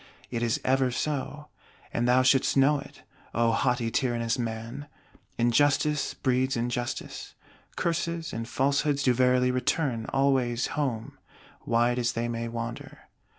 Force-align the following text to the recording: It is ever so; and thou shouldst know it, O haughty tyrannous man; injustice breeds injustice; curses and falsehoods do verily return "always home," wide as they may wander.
It 0.31 0.41
is 0.41 0.59
ever 0.65 0.89
so; 0.89 1.49
and 1.93 2.07
thou 2.07 2.23
shouldst 2.23 2.57
know 2.57 2.79
it, 2.79 3.03
O 3.35 3.51
haughty 3.51 3.91
tyrannous 3.91 4.39
man; 4.39 4.87
injustice 5.37 6.15
breeds 6.15 6.57
injustice; 6.57 7.35
curses 7.75 8.33
and 8.33 8.47
falsehoods 8.49 9.03
do 9.03 9.13
verily 9.13 9.51
return 9.51 10.07
"always 10.07 10.65
home," 10.73 11.19
wide 11.67 11.99
as 11.99 12.13
they 12.13 12.27
may 12.27 12.47
wander. 12.47 13.09